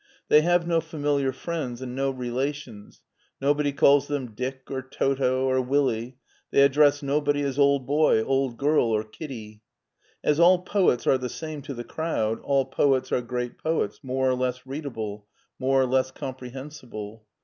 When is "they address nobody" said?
6.49-7.43